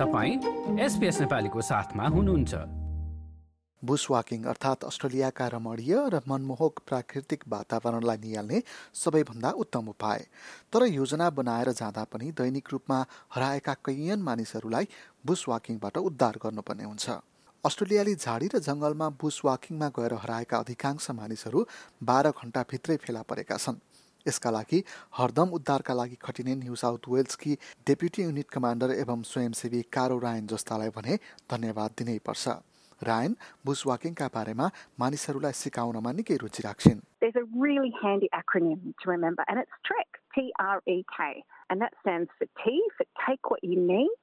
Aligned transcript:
तपाईँ 0.00 0.80
एसपिएस 0.80 1.20
नेपालीको 1.20 1.60
साथमा 1.60 2.04
हुनुहुन्छ। 2.08 2.54
बुस 3.84 4.06
वाकिङ 4.10 4.44
अर्थात् 4.44 4.84
अस्ट्रेलियाका 4.84 5.46
रमणीय 5.46 5.94
र 6.08 6.20
मनमोहक 6.24 6.80
प्राकृतिक 6.88 7.44
वातावरणलाई 7.48 8.16
निहाल्ने 8.16 8.62
सबैभन्दा 8.96 9.50
उत्तम 9.60 9.88
उपाय। 9.88 10.24
तर 10.72 10.86
योजना 10.88 11.28
बनाएर 11.30 11.72
जाँदा 11.76 12.04
पनि 12.08 12.32
दैनिक 12.32 12.68
रूपमा 12.72 12.98
हराएका 13.34 13.74
कैयन 13.84 14.22
मानिसहरूलाई 14.22 14.88
बुस 15.26 15.44
वाकिङबाट 15.48 15.96
उद्धार 15.98 16.34
गर्नुपर्ने 16.44 16.84
हुन्छ। 16.84 17.08
अस्ट्रेलियाली 17.64 18.14
झाडी 18.14 18.46
र 18.54 18.58
जङ्गलमा 18.58 19.08
बुस 19.20 19.40
वाकिङमा 19.44 19.88
गएर 19.92 20.12
हराएका 20.24 20.56
अधिकांश 20.56 21.10
मानिसहरू 21.12 21.66
बाह्र 22.00 22.32
घन्टाभित्रै 22.32 22.96
फेला 22.96 23.22
परेका 23.28 23.56
छन्। 23.56 23.76
यसका 24.28 24.50
लागि 24.50 24.82
हरदम 25.18 25.48
उद्धारका 25.58 25.94
लागि 26.00 26.16
खटिने 26.24 26.54
न्यू 26.62 26.74
साउथ 26.82 27.08
वेल्सकी 27.14 27.52
डेप्युटी 27.86 28.22
युनिट 28.22 28.48
कमान्डर 28.56 28.90
एवं 29.04 29.22
स्वयंसेवी 29.32 29.82
कारो 29.98 30.18
रायन 30.26 30.46
जस्तालाई 30.54 30.88
भने 30.96 31.16
धन्यवाद 31.52 31.90
दिनै 32.00 32.18
पर्छ 32.26 32.56
रायन 33.08 33.36
बुस 33.66 33.86
वाकिङका 33.90 34.26
बारेमा 34.34 34.66
मानिसहरूलाई 35.00 35.52
सिकाउनमा 35.62 36.12
निकै 36.20 36.36
रुचि 36.44 36.62
राख्छिन् 36.68 37.00
There's 37.22 37.36
a 37.36 37.46
really 37.62 37.92
handy 38.02 38.28
acronym 38.36 38.92
to 39.02 39.10
remember, 39.10 39.44
and 39.48 39.58
it's 39.62 39.76
TREK, 39.88 40.20
T 40.34 40.52
R 40.58 40.82
E 40.86 41.04
K. 41.16 41.44
And 41.70 41.80
that 41.82 41.94
stands 42.02 42.30
for 42.38 42.46
T 42.62 42.76
for 42.96 43.06
take 43.26 43.50
what 43.50 43.62
you 43.62 43.78
need, 43.80 44.20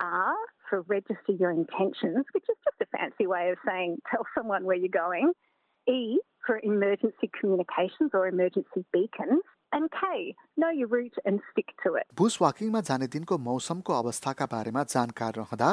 R 0.00 0.36
for 0.68 0.80
register 0.92 1.34
your 1.42 1.50
intentions, 1.50 2.26
which 2.36 2.48
is 2.54 2.58
just 2.68 2.82
a 2.86 2.88
fancy 2.96 3.26
way 3.34 3.50
of 3.50 3.58
saying 3.66 3.96
tell 4.10 4.26
someone 4.34 4.64
where 4.70 4.76
you're 4.76 4.96
going, 4.96 5.32
E 5.86 6.18
for 6.46 6.60
emergency 6.62 7.30
communications 7.40 8.10
or 8.12 8.26
emergency 8.26 8.84
beacons, 8.92 9.42
and 9.72 9.90
K, 9.90 10.34
know 10.56 10.70
your 10.70 10.88
route 10.88 11.16
and 11.24 11.40
stick 11.50 11.72
to 11.84 11.94
it. 12.00 12.06
बुस 12.16 12.38
वाकिङमा 12.42 12.80
जाने 12.88 13.06
दिनको 13.14 13.38
मौसमको 13.48 13.92
अवस्थाका 13.92 14.46
बारेमा 14.52 14.82
जानकार 14.94 15.32
रहँदा 15.40 15.70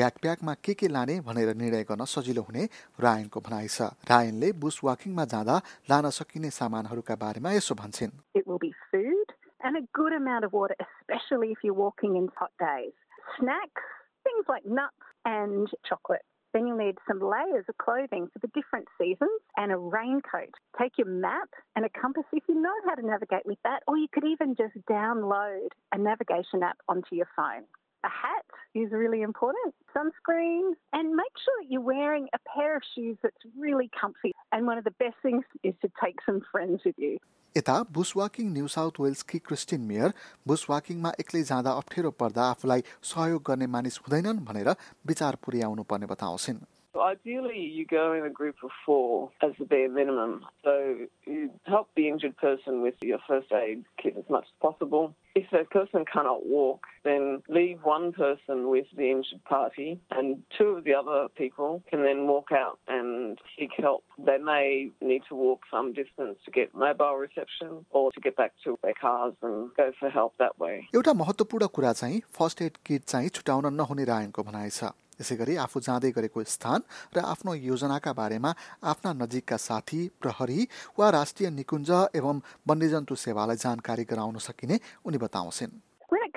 ब्याकप्याकमा 0.00 0.54
के 0.64 0.74
के 0.80 0.88
लाने 0.88 1.20
भनेर 1.28 1.54
निर्णय 1.62 1.84
गर्न 1.90 2.04
सजिलो 2.14 2.42
हुने 2.48 2.64
रायनको 3.06 3.40
भनाइ 3.46 3.68
छ 3.76 3.88
रायनले 4.10 4.52
बुस 4.64 4.80
वाकिङमा 4.84 5.24
जाँदा 5.34 5.56
लान 5.90 6.10
सकिने 6.18 6.50
सामानहरूका 6.58 7.16
बारेमा 7.24 7.52
यसो 7.58 7.74
भन्छन् 7.82 8.12
It 8.34 8.46
will 8.46 8.58
be 8.66 8.72
food 8.90 9.34
and 9.62 9.76
a 9.76 9.84
good 10.00 10.12
amount 10.12 10.44
of 10.44 10.52
water, 10.52 10.76
especially 10.88 11.52
if 11.52 11.62
you're 11.62 11.80
walking 11.86 12.16
in 12.16 12.28
hot 12.36 12.52
days. 12.58 12.92
Snacks, 13.38 13.86
things 14.24 14.44
like 14.48 14.66
nuts 14.66 15.14
and 15.24 15.68
chocolate. 15.88 16.26
Then 16.54 16.68
you'll 16.68 16.78
need 16.78 16.98
some 17.08 17.18
layers 17.20 17.64
of 17.68 17.76
clothing 17.78 18.28
for 18.32 18.38
the 18.38 18.48
different 18.54 18.86
seasons 18.96 19.40
and 19.56 19.72
a 19.72 19.76
raincoat. 19.76 20.54
Take 20.80 20.96
your 20.96 21.08
map 21.08 21.48
and 21.74 21.84
a 21.84 21.88
compass 22.00 22.24
if 22.32 22.44
you 22.48 22.54
know 22.54 22.72
how 22.86 22.94
to 22.94 23.04
navigate 23.04 23.44
with 23.44 23.58
that, 23.64 23.82
or 23.88 23.98
you 23.98 24.06
could 24.10 24.24
even 24.24 24.54
just 24.54 24.74
download 24.88 25.68
a 25.92 25.98
navigation 25.98 26.62
app 26.62 26.78
onto 26.88 27.16
your 27.16 27.28
phone. 27.36 27.64
A 28.04 28.08
hat 28.08 28.44
is 28.74 28.92
really 28.92 29.22
important, 29.22 29.74
sunscreen, 29.96 30.72
and 30.92 31.16
make 31.16 31.26
sure 31.44 31.54
that 31.60 31.70
you're 31.70 31.80
wearing 31.80 32.28
a 32.34 32.38
pair 32.54 32.76
of 32.76 32.82
shoes 32.94 33.16
that's 33.22 33.34
really 33.58 33.90
comfy. 34.00 34.32
And 34.52 34.66
one 34.66 34.78
of 34.78 34.84
the 34.84 34.92
best 34.92 35.16
things 35.22 35.44
is 35.64 35.74
to 35.82 35.90
take 36.02 36.16
some 36.24 36.40
friends 36.52 36.82
with 36.84 36.94
you. 36.98 37.18
यता 37.56 37.74
bush 37.92 38.12
walking 38.16 38.46
new 38.52 38.68
south 38.68 39.00
वेल्सकी 39.00 39.38
Christine 39.38 39.80
Mayer 39.80 40.12
bush 40.46 40.66
वाकिङमा 40.70 41.12
एक्लै 41.20 41.42
जाँदा 41.50 41.72
अप्ठ्यारो 41.80 42.10
पर्दा 42.20 42.50
आफूलाई 42.50 42.82
सहयोग 43.12 43.42
गर्ने 43.46 43.66
मानिस 43.74 43.98
हुँदैनन् 43.98 44.44
भनेर 44.44 44.70
विचार 45.06 45.38
पुर्याउनु 45.44 45.82
पर्ने 45.90 46.06
बताउँछिन्। 46.06 46.58
Ideally, 46.95 47.59
you 47.59 47.85
go 47.85 48.13
in 48.13 48.25
a 48.25 48.29
group 48.31 48.55
of 48.63 48.71
four 48.83 49.29
as 49.43 49.51
the 49.59 49.65
bare 49.65 49.89
minimum. 49.89 50.43
So 50.63 50.97
you 51.25 51.51
help 51.65 51.89
the 51.95 52.07
injured 52.07 52.35
person 52.37 52.81
with 52.81 52.95
your 53.01 53.19
first 53.27 53.51
aid 53.51 53.85
kit 54.01 54.15
as 54.17 54.27
much 54.27 54.45
as 54.45 54.55
possible. 54.59 55.13
If 55.35 55.51
that 55.51 55.69
person 55.69 56.03
cannot 56.11 56.47
walk, 56.47 56.87
then 57.03 57.43
leave 57.47 57.83
one 57.83 58.11
person 58.11 58.69
with 58.69 58.87
the 58.97 59.11
injured 59.11 59.43
party, 59.45 59.99
and 60.11 60.41
two 60.57 60.69
of 60.69 60.83
the 60.83 60.95
other 60.95 61.27
people 61.37 61.83
can 61.89 62.03
then 62.03 62.25
walk 62.27 62.51
out 62.51 62.79
and 62.87 63.37
seek 63.55 63.69
help. 63.77 64.03
They 64.17 64.39
may 64.39 64.89
need 64.99 65.21
to 65.29 65.35
walk 65.35 65.61
some 65.71 65.93
distance 65.93 66.39
to 66.45 66.51
get 66.51 66.73
mobile 66.73 67.17
reception 67.17 67.85
or 67.91 68.11
to 68.11 68.19
get 68.19 68.35
back 68.35 68.53
to 68.63 68.77
their 68.81 68.95
cars 68.99 69.35
and 69.43 69.69
go 69.77 69.91
for 69.99 70.09
help 70.09 70.33
that 70.39 70.57
way. 70.59 70.87
एउटा 70.95 71.13
महत्त्वपूर्ण 71.21 71.67
कुरा 71.77 71.93
चाहिँ 72.01 72.21
first 72.39 72.61
aid 72.61 72.77
kit 72.85 73.03
चाहिँ 73.13 73.29
छुटाउन 73.37 73.73
नहुने 73.73 74.03
रायनको 74.13 74.43
भनाइ 74.49 74.69
छ 74.79 74.91
यसै 75.20 75.36
गरी 75.42 75.56
आफू 75.66 75.80
जाँदै 75.88 76.10
गरेको 76.18 76.44
स्थान 76.56 76.80
र 77.16 77.24
आफ्नो 77.32 77.54
योजनाका 77.70 78.12
बारेमा 78.20 78.50
आफ्ना 78.92 79.12
नजिकका 79.22 79.58
साथी 79.68 80.02
प्रहरी 80.22 80.60
वा 80.98 81.10
राष्ट्रिय 81.18 81.50
निकुञ्ज 81.62 81.90
एवं 82.20 82.44
वन्यजन्तु 82.68 83.14
सेवालाई 83.26 83.64
जानकारी 83.66 84.04
गराउन 84.12 84.38
सकिने 84.50 84.78
उनी 85.06 85.18
बताउँछिन् 85.26 85.82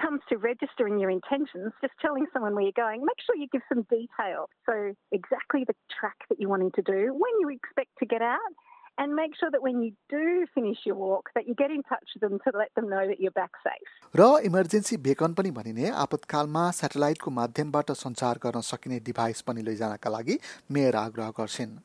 comes 0.07 0.21
to 0.29 0.37
registering 0.37 0.99
your 0.99 1.09
intentions, 1.09 1.73
just 1.81 1.93
telling 2.01 2.25
someone 2.31 2.53
where 2.55 2.63
you're 2.63 2.71
going, 2.71 3.03
make 3.03 3.19
sure 3.25 3.35
you 3.35 3.47
give 3.51 3.61
some 3.67 3.81
detail. 3.89 4.49
So, 4.65 4.93
exactly 5.11 5.65
the 5.65 5.75
track 5.91 6.15
that 6.29 6.39
you're 6.39 6.49
wanting 6.49 6.71
to 6.79 6.81
do, 6.81 7.13
when 7.13 7.33
you 7.41 7.49
expect 7.49 7.91
to 7.99 8.05
get 8.05 8.21
out, 8.21 8.53
and 8.97 9.15
make 9.15 9.35
sure 9.39 9.49
that 9.51 9.61
when 9.61 9.81
you 9.81 9.91
do 10.09 10.45
finish 10.53 10.79
your 10.85 10.95
walk, 10.95 11.29
that 11.35 11.47
you 11.47 11.55
get 11.55 11.71
in 11.71 11.83
touch 11.83 12.07
with 12.13 12.21
them 12.21 12.39
to 12.45 12.57
let 12.57 12.73
them 12.75 12.89
know 12.89 13.03
that 13.07 13.19
you're 13.19 13.37
back 13.41 13.53
safe. 13.63 13.89
र 14.15 14.29
emergency 14.49 14.97
beacon 15.07 15.33
पनि 15.33 15.51
भनिने 15.57 15.89
आपतकालमा 16.05 16.69
सेटेलाइटको 16.79 17.31
माध्यमबाट 17.39 17.91
सञ्चार 18.03 18.39
गर्न 18.45 18.61
सकिने 18.71 18.99
device 19.09 19.41
पनि 19.49 19.61
लैजानका 19.69 20.09
लागि 20.09 20.39
Mayer 20.71 20.95
आग्रह 21.05 21.29
गर्छिन् 21.39 21.77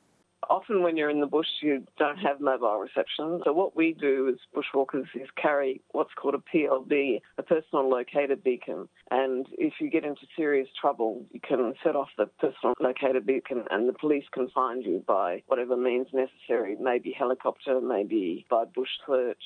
Often, 0.50 0.82
when 0.82 0.96
you're 0.96 1.10
in 1.10 1.20
the 1.20 1.26
bush, 1.26 1.46
you 1.62 1.86
don't 1.98 2.18
have 2.18 2.40
mobile 2.40 2.78
reception. 2.78 3.40
So, 3.44 3.52
what 3.52 3.76
we 3.76 3.92
do 3.92 4.28
as 4.28 4.36
bushwalkers 4.54 5.06
is 5.14 5.28
carry 5.40 5.80
what's 5.92 6.12
called 6.14 6.34
a 6.34 6.56
PLB, 6.56 7.20
a 7.38 7.42
personal 7.42 7.88
locator 7.88 8.36
beacon. 8.36 8.88
And 9.10 9.46
if 9.52 9.74
you 9.80 9.90
get 9.90 10.04
into 10.04 10.22
serious 10.36 10.68
trouble, 10.80 11.24
you 11.32 11.40
can 11.40 11.74
set 11.84 11.96
off 11.96 12.08
the 12.18 12.26
personal 12.26 12.74
locator 12.80 13.20
beacon, 13.20 13.64
and 13.70 13.88
the 13.88 13.92
police 13.92 14.24
can 14.32 14.48
find 14.50 14.84
you 14.84 15.02
by 15.06 15.42
whatever 15.46 15.76
means 15.76 16.08
necessary 16.12 16.76
maybe 16.80 17.14
helicopter, 17.16 17.80
maybe 17.80 18.46
by 18.50 18.64
bush 18.64 18.88
search. 19.06 19.42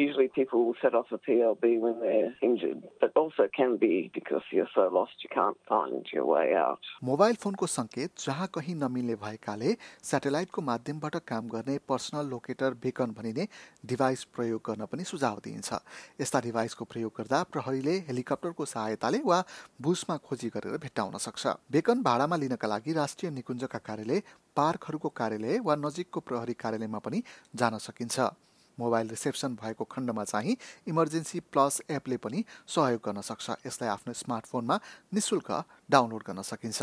Usually, 0.00 0.28
people 0.28 0.64
will 0.64 0.76
set 0.80 0.94
off 0.94 1.10
a 1.10 1.18
PLB 1.18 1.80
when 1.80 1.98
they're 1.98 2.32
injured, 2.40 2.82
but 3.00 3.10
also 3.16 3.48
can 3.48 3.76
be 3.78 4.12
because 4.14 4.44
you're 4.52 4.70
so 4.72 4.88
lost 4.96 5.24
you 5.24 5.28
can't 5.28 5.58
find 5.68 6.06
your 6.12 6.24
way 6.24 6.54
out. 6.54 6.78
Mobile 7.02 7.34
फोनको 7.44 7.66
सङ्केत 7.66 8.10
जहाँ 8.24 8.46
कहीँ 8.54 8.74
नमिल्ने 8.82 9.14
भएकाले 9.24 9.74
सेटेलाइटको 10.10 10.62
माध्यमबाट 10.62 11.16
काम 11.26 11.48
गर्ने 11.50 11.78
personal 11.88 12.30
locator 12.30 12.74
beacon 12.86 13.14
भनिने 13.18 13.48
डिभाइस 13.90 14.24
प्रयोग 14.38 14.62
गर्न 14.70 14.86
पनि 14.86 15.04
सुझाव 15.10 15.40
दिइन्छ। 15.44 15.82
यस्ता 16.20 16.40
डिभाइसको 16.46 16.84
प्रयोग 16.94 17.12
गर्दा 17.18 17.42
प्रहरीले 17.52 17.98
हेलिकप्टरको 18.08 18.64
सहायताले 18.78 19.18
वा 19.26 19.44
बुसमा 19.82 20.16
खोजी 20.22 20.48
गरेर 20.54 20.78
भेट्टाउन 20.78 21.18
सक्छ। 21.26 21.46
बेकन 21.74 22.02
भाडामा 22.06 22.36
लिनका 22.46 22.68
लागि 22.70 22.92
राष्ट्रिय 23.02 23.32
निकुञ्जका 23.34 23.78
कार्यालय 23.88 24.22
पार्कहरूको 24.56 25.08
कार्यालय 25.20 25.58
वा 25.66 25.74
नजिकको 25.86 26.20
प्रहरी 26.20 26.54
कार्यालयमा 26.54 26.98
पनि 27.02 27.22
जान 27.56 27.78
सकिन्छ। 27.82 28.30
मोबाइल 28.78 29.08
रिसेप्सन 29.08 29.54
भएको 29.54 29.84
खण्डमा 29.84 30.24
चाहिँ 30.24 30.56
इमर्जेन्सी 30.88 31.40
प्लस 31.40 31.80
एपले 31.90 32.16
पनि 32.16 32.44
सहयोग 32.66 33.00
गर्न 33.04 33.20
सक्छ। 33.20 33.50
यसलाई 33.66 33.90
आफ्नो 33.90 34.12
स्मार्टफोनमा 34.12 34.76
निशुल्क 35.14 35.50
डाउनलोड 35.90 36.22
गर्न 36.22 36.42
सकिन्छ। 36.42 36.82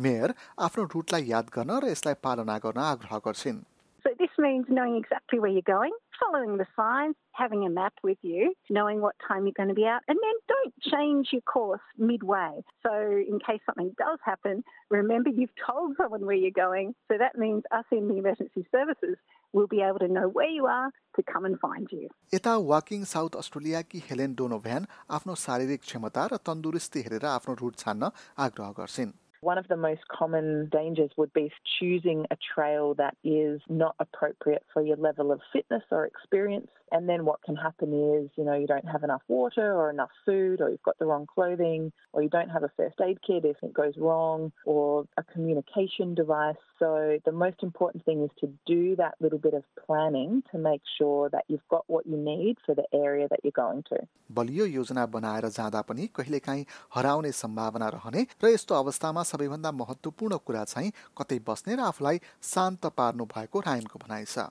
मेयर 0.00 0.34
आफ्नो 0.58 0.84
रुटलाई 0.84 1.24
याद 1.24 1.46
गर्न 1.54 1.70
र 1.78 1.94
यसलाई 1.94 2.14
पालना 2.22 2.58
गर्न 2.58 2.80
आग्रह 2.80 3.18
गर्छिन्। 3.18 3.62
So, 4.04 4.10
this 4.20 4.34
means 4.38 4.66
knowing 4.68 4.96
exactly 5.00 5.38
where 5.40 5.48
you're 5.48 5.64
going, 5.64 5.94
following 6.19 6.57
the 6.57 6.65
signs, 6.75 7.15
having 7.31 7.65
a 7.65 7.69
map 7.69 7.93
with 8.03 8.17
you, 8.21 8.53
knowing 8.69 9.01
what 9.01 9.15
time 9.27 9.45
you're 9.45 9.53
going 9.55 9.69
to 9.69 9.75
be 9.75 9.85
out, 9.85 10.01
and 10.07 10.17
then 10.21 10.35
don't 10.47 10.73
change 10.93 11.29
your 11.31 11.41
course 11.41 11.81
midway. 11.97 12.61
So, 12.83 12.93
in 13.31 13.39
case 13.39 13.61
something 13.65 13.95
does 13.97 14.19
happen, 14.23 14.63
remember 14.89 15.29
you've 15.29 15.57
told 15.65 15.95
someone 15.97 16.25
where 16.25 16.35
you're 16.35 16.51
going. 16.51 16.95
So, 17.09 17.17
that 17.17 17.37
means 17.37 17.63
us 17.71 17.85
in 17.91 18.07
the 18.07 18.17
emergency 18.17 18.65
services 18.71 19.17
will 19.53 19.67
be 19.67 19.81
able 19.81 19.99
to 19.99 20.07
know 20.07 20.27
where 20.27 20.49
you 20.49 20.65
are 20.65 20.91
to 21.15 21.23
come 21.23 21.45
and 21.45 21.59
find 21.59 21.87
you. 21.91 22.09
यता 22.33 22.53
walking 22.73 23.03
south 23.13 23.35
अस्ट्रेलियाकी 23.43 23.99
Helen 24.09 24.35
Donovan 24.41 24.85
आफ्नो 25.17 25.35
शारीरिक 25.45 25.81
क्षमता 25.87 26.25
र 26.33 26.37
तन्दुरुस्ती 26.49 27.01
हेरेर 27.07 27.25
आफ्नो 27.37 27.53
root 27.63 27.75
छान्न 27.83 28.11
आग्रह 28.45 28.71
गर्छिन् 28.81 29.11
one 29.44 29.58
of 29.58 29.68
the 29.68 29.76
most 29.76 30.00
common 30.08 30.70
dangers 30.72 31.10
would 31.18 31.30
be 31.34 31.52
choosing 31.78 32.24
a 32.30 32.36
trail 32.54 32.94
that 32.94 33.14
is 33.22 33.60
not 33.68 33.94
appropriate 34.00 34.62
for 34.72 34.80
your 34.80 34.96
level 34.96 35.30
of 35.30 35.42
fitness 35.52 35.82
or 35.90 36.06
experience. 36.06 36.68
And 36.96 37.08
then 37.10 37.24
what 37.28 37.42
can 37.46 37.56
happen 37.56 37.90
is, 38.08 38.30
you 38.38 38.44
know, 38.48 38.54
you 38.62 38.68
don't 38.72 38.88
have 38.94 39.02
enough 39.02 39.22
water 39.36 39.68
or 39.78 39.90
enough 39.90 40.12
food, 40.24 40.60
or 40.62 40.70
you've 40.70 40.88
got 40.88 40.98
the 41.00 41.06
wrong 41.06 41.26
clothing, 41.34 41.90
or 42.12 42.22
you 42.22 42.28
don't 42.28 42.52
have 42.56 42.62
a 42.62 42.70
first 42.76 43.00
aid 43.06 43.18
kit 43.26 43.44
if 43.44 43.56
it 43.68 43.74
goes 43.74 43.96
wrong, 44.04 44.52
or 44.64 45.04
a 45.22 45.24
communication 45.24 46.14
device. 46.14 46.62
So 46.78 47.18
the 47.24 47.32
most 47.32 47.64
important 47.68 48.04
thing 48.04 48.22
is 48.22 48.30
to 48.42 48.46
do 48.74 48.94
that 49.02 49.14
little 49.20 49.42
bit 49.46 49.54
of 49.60 49.64
planning 49.84 50.42
to 50.52 50.58
make 50.70 50.82
sure 50.98 51.28
that 51.34 51.44
you've 51.48 51.68
got 51.68 51.84
what 51.88 52.06
you 52.06 52.16
need 52.16 52.58
for 52.64 52.74
the 52.80 52.86
area 52.94 53.26
that 53.28 53.40
you're 53.42 53.60
going 53.64 53.82
to. 53.90 53.98
बलियो 54.38 54.66
योजना 54.78 55.06
बनाएर 55.18 55.48
जाँदा 55.58 55.80
पनि 55.90 56.06
कहिलेकाहीँ 56.16 56.64
हराउने 56.94 57.32
सम्भावना 57.42 57.88
रहने 57.98 58.26
र 58.44 58.54
यस्तो 58.54 58.74
अवस्थामा 58.74 59.22
सबैभन्दा 59.34 59.72
महत्त्वपूर्ण 59.82 60.36
कुरा 60.46 60.64
चाहिँ 60.74 60.92
कतै 61.18 61.38
बस्ने 61.48 61.74
र 61.76 61.80
आफूलाई 61.92 62.20
शान्त 62.54 62.86
पार्नु 62.98 63.24
भएको 63.34 63.60
रायनको 63.70 63.98
भनाइ 64.04 64.24
छ 64.34 64.50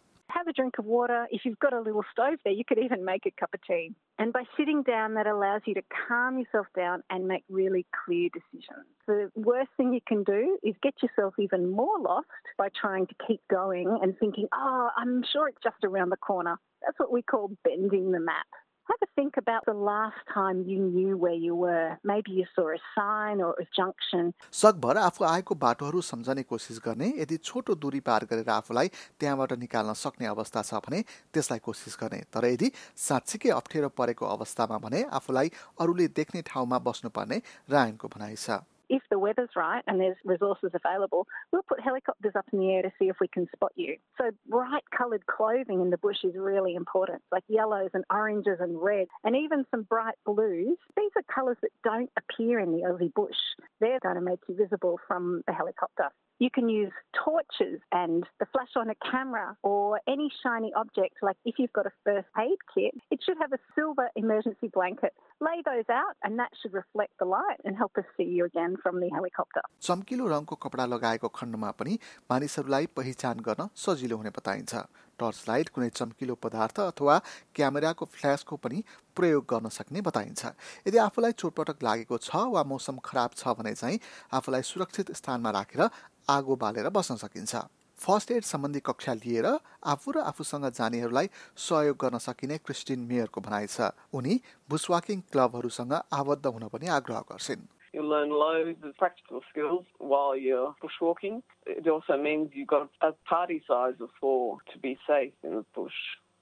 drink 0.53 0.75
of 0.79 0.85
water. 0.85 1.27
If 1.31 1.45
you've 1.45 1.59
got 1.59 1.73
a 1.73 1.81
little 1.81 2.03
stove 2.11 2.39
there, 2.43 2.53
you 2.53 2.63
could 2.65 2.79
even 2.79 3.03
make 3.03 3.25
a 3.25 3.31
cup 3.31 3.53
of 3.53 3.61
tea. 3.63 3.91
And 4.19 4.31
by 4.31 4.43
sitting 4.57 4.83
down, 4.83 5.15
that 5.15 5.27
allows 5.27 5.61
you 5.65 5.73
to 5.75 5.81
calm 6.07 6.37
yourself 6.37 6.67
down 6.75 7.03
and 7.09 7.27
make 7.27 7.43
really 7.49 7.85
clear 8.05 8.29
decisions. 8.33 8.85
The 9.07 9.31
worst 9.35 9.69
thing 9.75 9.93
you 9.93 10.01
can 10.07 10.23
do 10.23 10.57
is 10.63 10.75
get 10.81 10.93
yourself 11.01 11.33
even 11.39 11.71
more 11.71 11.99
lost 11.99 12.27
by 12.57 12.69
trying 12.79 13.07
to 13.07 13.15
keep 13.27 13.41
going 13.49 13.99
and 14.01 14.17
thinking, 14.19 14.47
oh, 14.53 14.89
I'm 14.95 15.23
sure 15.33 15.47
it's 15.47 15.61
just 15.63 15.83
around 15.83 16.09
the 16.09 16.17
corner. 16.17 16.57
That's 16.81 16.99
what 16.99 17.11
we 17.11 17.21
call 17.21 17.51
bending 17.63 18.11
the 18.11 18.19
map. 18.19 18.45
Have 18.87 18.99
a 19.01 19.07
think 19.15 19.37
about 19.37 19.63
the 19.65 19.73
last 19.73 20.19
time 20.33 20.63
you 20.67 20.77
knew 20.77 21.15
where 21.15 21.33
you 21.33 21.55
were. 21.55 21.97
Maybe 22.03 22.31
you 22.31 22.45
saw 22.53 22.67
a 22.69 22.79
sign 22.95 23.39
or 23.39 23.55
a 23.57 23.65
junction. 23.77 24.33
सकभर 24.51 24.97
आफू 24.97 25.23
आएको 25.25 25.55
बाटोहरू 25.55 26.01
सम्झने 26.01 26.43
कोसिस 26.43 26.79
गर्ने 26.85 27.07
यदि 27.19 27.37
छोटो 27.49 27.75
दूरी 27.79 27.99
पार 28.09 28.25
गरेर 28.31 28.49
आफूलाई 28.49 28.87
त्यहाँबाट 29.19 29.53
निकाल्न 29.63 29.93
सक्ने 30.03 30.27
अवस्था 30.27 30.61
छ 30.63 30.83
भने 30.83 31.01
त्यसलाई 31.33 31.59
कोसिस 31.69 31.97
गर्ने 32.01 32.21
तर 32.33 32.45
यदि 32.45 32.71
साँच्चीकै 33.07 33.55
अप्ठ्यारो 33.59 33.89
परेको 33.95 34.25
अवस्थामा 34.35 34.77
भने 34.83 35.03
आफूलाई 35.21 35.51
अरूले 35.79 36.07
देख्ने 36.19 36.41
ठाउँमा 36.51 36.79
बस्नुपर्ने 36.83 37.41
रायनको 37.71 38.07
भनाइ 38.17 38.35
छ 38.35 38.59
if 38.93 39.01
the 39.09 39.17
weather's 39.17 39.49
right 39.55 39.83
and 39.87 39.99
there's 39.99 40.17
resources 40.23 40.69
available, 40.73 41.25
we'll 41.51 41.63
put 41.63 41.81
helicopters 41.81 42.33
up 42.35 42.45
in 42.53 42.59
the 42.59 42.69
air 42.71 42.83
to 42.83 42.91
see 42.99 43.09
if 43.09 43.15
we 43.19 43.27
can 43.27 43.47
spot 43.55 43.71
you. 43.75 43.97
So 44.19 44.29
bright 44.47 44.83
coloured 44.95 45.25
clothing 45.25 45.81
in 45.81 45.89
the 45.89 45.97
bush 45.97 46.17
is 46.23 46.35
really 46.35 46.75
important, 46.75 47.23
like 47.31 47.43
yellows 47.47 47.89
and 47.95 48.03
oranges 48.11 48.59
and 48.59 48.79
reds, 48.79 49.09
and 49.23 49.35
even 49.35 49.65
some 49.71 49.81
bright 49.81 50.13
blues. 50.27 50.77
These 50.95 51.09
are 51.15 51.23
colours 51.33 51.57
that 51.63 51.71
don't 51.83 52.11
appear 52.17 52.59
in 52.59 52.71
the 52.71 52.83
Aussie 52.83 53.11
bush. 53.11 53.35
They're 53.79 53.99
going 53.99 54.15
to 54.15 54.21
make 54.21 54.39
you 54.47 54.55
visible 54.55 54.99
from 55.07 55.41
the 55.47 55.53
helicopter. 55.53 56.09
You 56.39 56.49
can 56.49 56.67
use 56.67 56.91
torches 57.13 57.79
and 57.91 58.25
the 58.39 58.45
flash 58.47 58.73
on 58.75 58.89
a 58.89 58.95
camera 59.11 59.55
or 59.63 60.01
any 60.07 60.29
shiny 60.43 60.73
object. 60.75 61.15
Like 61.21 61.37
if 61.45 61.55
you've 61.59 61.73
got 61.73 61.85
a 61.85 61.91
first 62.03 62.27
aid 62.37 62.57
kit, 62.73 62.93
it 63.11 63.19
should 63.23 63.37
have 63.37 63.53
a 63.53 63.59
silver 63.75 64.09
emergency 64.15 64.67
blanket. 64.67 65.13
Lay 65.39 65.61
those 65.65 65.89
out 65.89 66.15
and 66.23 66.39
that 66.39 66.51
should 66.61 66.73
reflect 66.73 67.13
the 67.19 67.25
light 67.25 67.59
and 67.63 67.77
help 67.77 67.97
us 67.97 68.05
see 68.17 68.23
you 68.23 68.45
again 68.45 68.75
from 68.83 68.99
the 68.99 69.09
helicopter. 69.13 69.61
चम्किलो 69.81 70.27
रङको 70.33 70.55
कपडा 70.65 70.85
लगाएको 70.95 71.27
खण्डमा 71.39 71.71
पनि 71.79 71.97
मानिसहरूलाई 72.31 72.85
पहिचान 72.97 73.39
गर्न 73.47 73.69
सजिलो 73.85 74.17
हुने 74.17 74.31
बताइन्छ 74.39 74.73
टर्च 75.19 75.43
लाइट 75.47 75.69
कुनै 75.69 75.89
चम्किलो 75.91 76.35
पदार्थ 76.35 76.79
अथवा 76.81 77.17
क्यामेराको 77.55 78.05
फ्ल्यासको 78.05 78.55
पनि 78.57 78.83
प्रयोग 79.15 79.45
गर्न 79.49 79.69
सक्ने 79.69 80.01
बताइन्छ। 80.01 80.41
यदि 80.87 80.97
आफूलाई 80.97 81.31
चोटपटक 81.33 81.83
लागेको 81.83 82.17
छ 82.17 82.35
वा 82.49 82.63
मौसम 82.63 82.97
खराब 83.03 83.31
छ 83.37 83.55
भने 83.59 83.73
चाहिँ 83.75 83.99
आफूलाई 84.33 84.61
सुरक्षित 84.63 85.11
स्थानमा 85.13 85.51
राखेर 85.51 85.89
आगो 86.29 86.55
बालेर 86.55 86.89
बस्न 86.89 87.15
सकिन्छ। 87.19 87.55
फर्स्ट 87.97 88.31
एड 88.31 88.43
सम्बन्धी 88.43 88.79
कक्षा 88.79 89.13
लिएर 89.15 89.47
आफू 89.85 90.11
र 90.11 90.17
आफूसँग 90.27 90.65
जानेहरूलाई 90.71 91.29
सहयोग 91.57 91.97
गर्न 91.97 92.17
सकिने 92.19 92.57
क्रिस्टिन 92.59 92.99
मेयरको 93.07 93.41
भनाइ 93.41 93.67
छ। 93.67 93.91
उनी 94.11 94.41
बुसवाकिङ 94.69 95.19
क्लबहरूसँग 95.31 95.93
आबद्ध 95.93 96.45
हुन 96.45 96.67
पनि 96.67 96.87
आग्रह 96.89 97.19
गर्छिन्। 97.31 97.63
You'll 97.93 98.09
learn 98.09 98.31
loads 98.31 98.79
of 98.83 98.97
practical 98.97 99.41
skills 99.51 99.85
while 99.99 100.35
you're 100.35 100.75
bushwalking. 100.83 101.43
It 101.67 101.87
also 101.87 102.17
means 102.17 102.49
you've 102.53 102.67
got 102.67 102.89
a 103.01 103.11
party 103.29 103.61
size 103.67 103.93
of 104.01 104.09
four 104.19 104.57
to 104.73 104.79
be 104.79 104.97
safe 105.07 105.33
in 105.43 105.51
the 105.55 105.65
bush. 105.75 105.93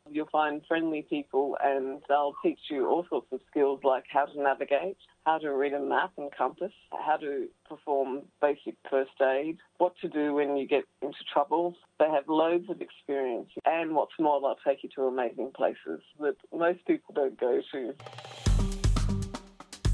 You'll 0.09 0.29
find 0.31 0.61
friendly 0.65 1.05
people 1.07 1.57
and 1.61 2.01
they'll 2.07 2.33
teach 2.41 2.59
you 2.69 2.87
all 2.87 3.05
sorts 3.09 3.27
of 3.33 3.41
skills 3.49 3.81
like 3.83 4.05
how 4.09 4.25
to 4.25 4.41
navigate, 4.41 4.97
how 5.25 5.37
to 5.39 5.53
read 5.53 5.73
a 5.73 5.79
map 5.79 6.13
and 6.17 6.31
compass, 6.35 6.71
how 6.91 7.17
to 7.17 7.47
perform 7.67 8.21
basic 8.41 8.75
first 8.89 9.11
aid, 9.21 9.57
what 9.77 9.93
to 10.01 10.07
do 10.07 10.33
when 10.33 10.55
you 10.55 10.67
get 10.67 10.85
into 11.01 11.19
trouble. 11.31 11.75
They 11.99 12.09
have 12.09 12.29
loads 12.29 12.69
of 12.69 12.81
experience 12.81 13.49
and 13.65 13.93
what's 13.93 14.13
more, 14.19 14.39
they'll 14.39 14.55
take 14.65 14.83
you 14.83 14.89
to 14.95 15.03
amazing 15.03 15.51
places 15.55 16.01
that 16.19 16.35
most 16.51 16.85
people 16.87 17.13
don't 17.13 17.39
go 17.39 17.61
to. 17.73 18.80